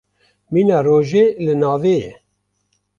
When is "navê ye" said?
1.63-2.13